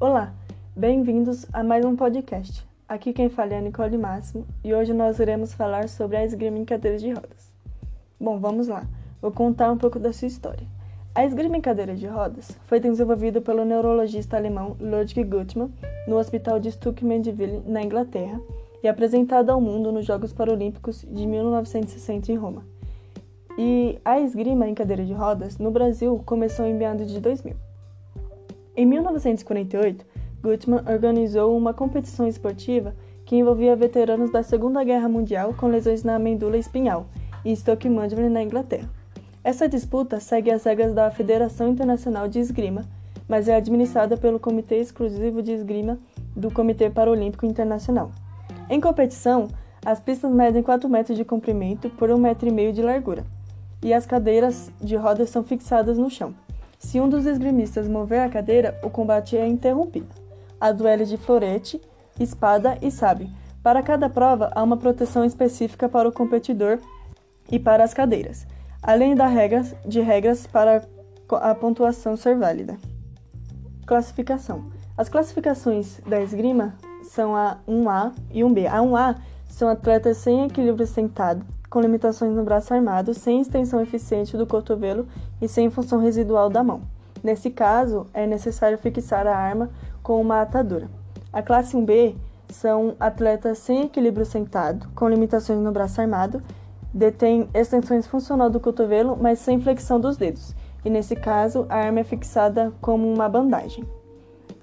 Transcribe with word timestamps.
Olá, 0.00 0.32
bem-vindos 0.74 1.44
a 1.52 1.62
mais 1.62 1.84
um 1.84 1.94
podcast. 1.94 2.66
Aqui 2.88 3.12
quem 3.12 3.28
fala 3.28 3.52
é 3.52 3.58
a 3.58 3.60
Nicole 3.60 3.98
Máximo 3.98 4.46
e 4.64 4.72
hoje 4.72 4.94
nós 4.94 5.18
iremos 5.18 5.52
falar 5.52 5.90
sobre 5.90 6.16
a 6.16 6.24
esgrima 6.24 6.56
em 6.56 6.64
cadeiras 6.64 7.02
de 7.02 7.12
rodas. 7.12 7.52
Bom, 8.18 8.38
vamos 8.38 8.66
lá. 8.66 8.86
Vou 9.20 9.30
contar 9.30 9.70
um 9.70 9.76
pouco 9.76 9.98
da 9.98 10.10
sua 10.10 10.26
história. 10.26 10.66
A 11.14 11.26
esgrima 11.26 11.58
em 11.58 11.60
cadeira 11.60 11.94
de 11.94 12.06
rodas 12.06 12.58
foi 12.64 12.80
desenvolvida 12.80 13.42
pelo 13.42 13.62
neurologista 13.62 14.38
alemão 14.38 14.74
Ludwig 14.80 15.22
Guttmann 15.22 15.70
no 16.08 16.16
Hospital 16.16 16.58
de 16.58 16.72
Stoke 16.72 17.04
Mandeville, 17.04 17.60
na 17.66 17.82
Inglaterra, 17.82 18.40
e 18.82 18.88
apresentada 18.88 19.52
ao 19.52 19.60
mundo 19.60 19.92
nos 19.92 20.06
Jogos 20.06 20.32
Paralímpicos 20.32 21.04
de 21.10 21.26
1960 21.26 22.32
em 22.32 22.36
Roma. 22.36 22.64
E 23.58 23.98
a 24.02 24.18
esgrima 24.18 24.66
em 24.66 24.74
cadeira 24.74 25.04
de 25.04 25.12
rodas 25.12 25.58
no 25.58 25.70
Brasil 25.70 26.22
começou 26.24 26.64
em 26.64 26.72
meados 26.72 27.06
de 27.06 27.20
2000. 27.20 27.54
Em 28.76 28.86
1948, 28.86 30.06
Gutmann 30.42 30.84
organizou 30.90 31.56
uma 31.56 31.74
competição 31.74 32.26
esportiva 32.26 32.94
que 33.24 33.36
envolvia 33.36 33.76
veteranos 33.76 34.30
da 34.30 34.42
Segunda 34.42 34.82
Guerra 34.84 35.08
Mundial 35.08 35.54
com 35.54 35.66
lesões 35.66 36.02
na 36.02 36.16
amêndula 36.16 36.56
espinhal 36.56 37.06
em 37.44 37.54
Stoke 37.54 37.88
Mandeville, 37.88 38.28
na 38.28 38.42
Inglaterra. 38.42 38.88
Essa 39.42 39.68
disputa 39.68 40.20
segue 40.20 40.50
as 40.50 40.64
regras 40.64 40.94
da 40.94 41.10
Federação 41.10 41.68
Internacional 41.68 42.28
de 42.28 42.38
Esgrima, 42.38 42.84
mas 43.26 43.48
é 43.48 43.54
administrada 43.54 44.16
pelo 44.16 44.38
Comitê 44.38 44.76
Exclusivo 44.76 45.42
de 45.42 45.52
Esgrima 45.52 45.98
do 46.36 46.50
Comitê 46.50 46.90
Paralímpico 46.90 47.46
Internacional. 47.46 48.10
Em 48.68 48.80
competição, 48.80 49.48
as 49.84 49.98
pistas 49.98 50.30
medem 50.30 50.62
4 50.62 50.88
metros 50.88 51.16
de 51.16 51.24
comprimento 51.24 51.88
por 51.90 52.10
1,5 52.10 52.18
metro 52.18 52.48
e 52.48 52.72
de 52.72 52.82
largura, 52.82 53.24
e 53.82 53.94
as 53.94 54.04
cadeiras 54.04 54.70
de 54.80 54.94
rodas 54.94 55.30
são 55.30 55.42
fixadas 55.42 55.96
no 55.96 56.10
chão. 56.10 56.34
Se 56.80 56.98
um 56.98 57.10
dos 57.10 57.26
esgrimistas 57.26 57.86
mover 57.86 58.20
a 58.20 58.28
cadeira, 58.30 58.80
o 58.82 58.88
combate 58.88 59.36
é 59.36 59.46
interrompido. 59.46 60.08
Há 60.58 60.72
duelos 60.72 61.10
de 61.10 61.18
florete, 61.18 61.78
espada 62.18 62.78
e 62.80 62.90
sabre. 62.90 63.30
Para 63.62 63.82
cada 63.82 64.08
prova, 64.08 64.50
há 64.54 64.62
uma 64.62 64.78
proteção 64.78 65.22
específica 65.22 65.90
para 65.90 66.08
o 66.08 66.12
competidor 66.12 66.78
e 67.50 67.58
para 67.58 67.84
as 67.84 67.92
cadeiras, 67.92 68.46
além 68.82 69.14
regras, 69.14 69.74
de 69.86 70.00
regras 70.00 70.46
para 70.46 70.82
a 71.30 71.54
pontuação 71.54 72.16
ser 72.16 72.38
válida. 72.38 72.78
Classificação: 73.86 74.70
As 74.96 75.10
classificações 75.10 76.00
da 76.06 76.22
esgrima 76.22 76.74
são 77.02 77.36
a 77.36 77.58
1A 77.68 78.14
e 78.30 78.40
1B. 78.40 78.66
A 78.66 78.78
1A 78.78 79.16
são 79.46 79.68
atletas 79.68 80.16
sem 80.16 80.46
equilíbrio 80.46 80.86
sentado, 80.86 81.44
com 81.70 81.80
limitações 81.80 82.34
no 82.34 82.42
braço 82.42 82.74
armado, 82.74 83.14
sem 83.14 83.40
extensão 83.40 83.80
eficiente 83.80 84.36
do 84.36 84.46
cotovelo 84.46 85.06
e 85.40 85.46
sem 85.46 85.70
função 85.70 86.00
residual 86.00 86.50
da 86.50 86.64
mão. 86.64 86.82
Nesse 87.22 87.48
caso, 87.48 88.06
é 88.12 88.26
necessário 88.26 88.76
fixar 88.76 89.26
a 89.26 89.36
arma 89.36 89.70
com 90.02 90.20
uma 90.20 90.40
atadura. 90.40 90.90
A 91.32 91.40
classe 91.40 91.76
1B 91.76 92.16
são 92.48 92.96
atletas 92.98 93.58
sem 93.58 93.84
equilíbrio 93.84 94.26
sentado, 94.26 94.88
com 94.96 95.08
limitações 95.08 95.60
no 95.60 95.70
braço 95.70 96.00
armado, 96.00 96.42
detêm 96.92 97.48
extensões 97.54 98.06
funcional 98.06 98.50
do 98.50 98.58
cotovelo, 98.58 99.16
mas 99.20 99.38
sem 99.38 99.60
flexão 99.60 100.00
dos 100.00 100.16
dedos, 100.16 100.56
e 100.84 100.90
nesse 100.90 101.14
caso 101.14 101.66
a 101.68 101.76
arma 101.76 102.00
é 102.00 102.04
fixada 102.04 102.72
como 102.80 103.12
uma 103.12 103.28
bandagem. 103.28 103.84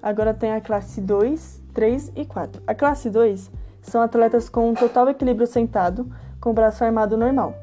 Agora 0.02 0.34
tem 0.34 0.52
a 0.52 0.60
classe 0.60 1.00
2, 1.00 1.62
3 1.72 2.12
e 2.14 2.26
4. 2.26 2.62
A 2.66 2.74
classe 2.74 3.08
2 3.08 3.50
são 3.80 4.02
atletas 4.02 4.48
com 4.48 4.74
total 4.74 5.08
equilíbrio 5.08 5.46
sentado, 5.46 6.06
com 6.40 6.52
braço 6.52 6.84
armado 6.84 7.16
normal, 7.16 7.54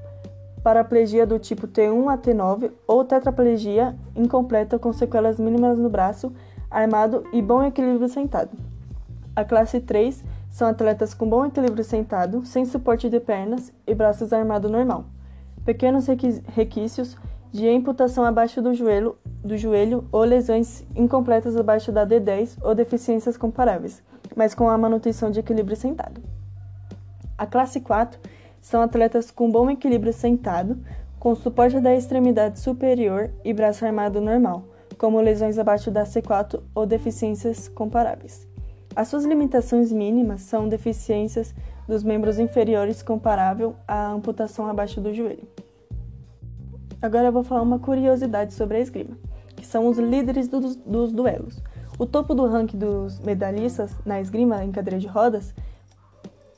paraplegia 0.64 1.28
do 1.28 1.38
tipo 1.38 1.68
T1 1.68 2.12
a 2.12 2.18
T9 2.18 2.72
ou 2.88 3.06
tetraplegia 3.06 3.95
incompleta 4.16 4.80
com 4.80 4.92
sequelas 4.92 5.40
mínimas 5.40 5.78
no 5.78 5.90
braço 5.90 6.34
armado 6.72 7.23
e 7.31 7.42
bom 7.42 7.64
equilíbrio 7.64 8.09
sentado. 8.09 8.50
A 9.36 9.46
classe 9.46 9.80
3 9.80 10.23
são 10.50 10.68
atletas 10.68 11.13
com 11.13 11.30
bom 11.30 11.46
equilíbrio 11.46 11.84
sentado, 11.84 12.46
sem 12.46 12.66
suporte 12.66 13.09
de 13.09 13.19
pernas 13.19 13.72
e 13.86 13.94
braços 13.94 14.34
armado 14.34 14.69
normal. 14.69 15.06
Pequenos 15.63 16.07
requisitos 16.07 17.18
de 17.52 17.69
amputação 17.69 18.25
abaixo 18.25 18.62
do 18.62 18.74
joelho, 18.74 19.18
do 19.44 19.57
joelho 19.57 20.07
ou 20.12 20.24
lesões 20.24 20.86
incompletas 20.96 21.56
abaixo 21.56 21.92
da 21.92 22.06
D10 22.07 22.57
ou 22.62 22.74
deficiências 22.74 23.38
comparáveis, 23.38 24.02
mas 24.36 24.56
com 24.56 24.69
a 24.69 24.78
manutenção 24.78 25.30
de 25.30 25.42
equilíbrio 25.42 25.75
sentado. 25.75 26.22
A 27.38 27.46
classe 27.46 27.81
4 27.81 28.19
são 28.66 28.81
atletas 28.81 29.30
com 29.30 29.52
bom 29.52 29.70
equilíbrio 29.70 30.12
sentado, 30.12 30.76
com 31.20 31.36
suporte 31.36 31.80
da 31.80 31.94
extremidade 31.94 32.59
superior 32.59 33.30
e 33.44 33.53
braço 33.53 33.86
armado 33.86 34.20
normal, 34.20 34.64
como 34.98 35.22
lesões 35.22 35.59
abaixo 35.59 35.92
da 35.92 36.03
C4 36.03 36.59
ou 36.74 36.84
deficiências 36.84 37.68
comparáveis. 37.68 38.48
As 38.96 39.08
suas 39.08 39.24
limitações 39.24 39.92
mínimas 39.92 40.42
são 40.42 40.68
deficiências 40.68 41.54
dos 41.88 42.04
membros 42.04 42.40
inferiores 42.40 43.04
comparável 43.04 43.75
à 43.88 44.12
amputação 44.12 44.66
abaixo 44.66 45.00
do 45.00 45.14
joelho. 45.14 45.48
Agora 47.00 47.28
eu 47.28 47.31
vou 47.31 47.44
falar 47.44 47.62
uma 47.62 47.78
curiosidade 47.78 48.52
sobre 48.56 48.78
a 48.78 48.80
esgrima, 48.80 49.16
que 49.56 49.64
são 49.64 49.88
os 49.88 50.00
líderes 50.00 50.48
dos, 50.48 50.75
dos 50.75 51.12
duelos. 51.12 51.62
O 52.00 52.08
topo 52.08 52.34
do 52.34 52.48
ranking 52.48 52.80
dos 52.80 53.20
medalhistas 53.20 53.96
na 54.04 54.20
esgrima 54.20 54.66
em 54.66 54.72
cadeira 54.72 55.00
de 55.00 55.06
rodas 55.06 55.54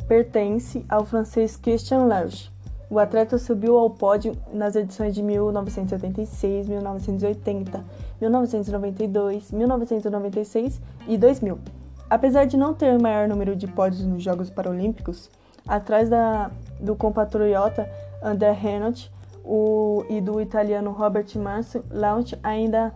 pertence 0.08 0.86
ao 0.88 1.06
francês 1.06 1.58
Christian 1.58 2.06
Large. 2.06 2.50
O 2.90 3.00
atleta 3.00 3.38
subiu 3.38 3.78
ao 3.78 3.90
pódio 3.90 4.38
nas 4.54 4.76
edições 4.76 5.14
de 5.14 5.22
1976, 5.22 6.70
1980, 6.70 7.84
1992, 8.22 9.52
1996 9.52 10.82
e 11.08 11.18
2000. 11.18 11.60
Apesar 12.10 12.46
de 12.46 12.56
não 12.56 12.74
ter 12.74 12.98
o 12.98 13.02
maior 13.02 13.28
número 13.28 13.54
de 13.56 13.68
pódios 13.68 14.06
nos 14.06 14.24
Jogos 14.24 14.50
Paralímpicos, 14.50 15.30
atrás 15.68 16.10
da, 16.10 16.50
do 16.80 16.96
compatriota 16.96 17.90
André 18.24 18.52
Renot 18.52 19.12
o, 19.44 20.06
e 20.10 20.22
do 20.22 20.40
italiano 20.40 20.92
Robert 20.92 21.28
Marcio, 21.36 21.84
Launch 21.92 22.38
ainda 22.42 22.94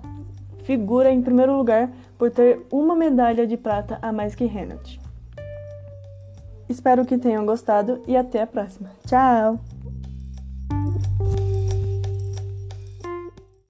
figura 0.64 1.12
em 1.12 1.22
primeiro 1.22 1.58
lugar 1.58 1.92
por 2.18 2.32
ter 2.32 2.66
uma 2.72 2.96
medalha 2.96 3.46
de 3.46 3.58
prata 3.58 4.00
a 4.02 4.14
mais 4.14 4.34
que 4.34 4.46
Renot. 4.46 5.02
Espero 6.72 7.06
que 7.06 7.18
tenham 7.18 7.46
gostado 7.46 8.02
e 8.08 8.16
até 8.16 8.42
a 8.42 8.48
próxima. 8.48 8.90
Tchau! 9.06 9.59